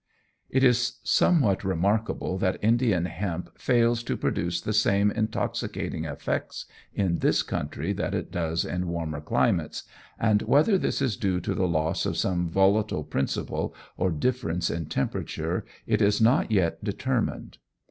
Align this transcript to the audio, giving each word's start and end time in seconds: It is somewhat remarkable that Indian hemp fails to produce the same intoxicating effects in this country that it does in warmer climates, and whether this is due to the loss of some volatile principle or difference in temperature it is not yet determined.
It 0.49 0.63
is 0.63 0.97
somewhat 1.03 1.63
remarkable 1.63 2.39
that 2.39 2.57
Indian 2.63 3.05
hemp 3.05 3.55
fails 3.59 4.01
to 4.05 4.17
produce 4.17 4.59
the 4.59 4.73
same 4.73 5.11
intoxicating 5.11 6.05
effects 6.05 6.65
in 6.91 7.19
this 7.19 7.43
country 7.43 7.93
that 7.93 8.15
it 8.15 8.31
does 8.31 8.65
in 8.65 8.87
warmer 8.87 9.21
climates, 9.21 9.83
and 10.17 10.41
whether 10.41 10.79
this 10.79 11.03
is 11.03 11.17
due 11.17 11.39
to 11.41 11.53
the 11.53 11.67
loss 11.67 12.07
of 12.07 12.17
some 12.17 12.49
volatile 12.49 13.03
principle 13.03 13.75
or 13.95 14.09
difference 14.09 14.71
in 14.71 14.87
temperature 14.87 15.65
it 15.85 16.01
is 16.01 16.19
not 16.19 16.49
yet 16.51 16.83
determined. 16.83 17.59